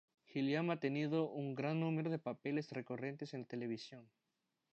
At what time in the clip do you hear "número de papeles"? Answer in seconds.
1.79-2.71